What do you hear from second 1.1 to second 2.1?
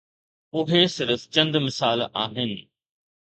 چند مثال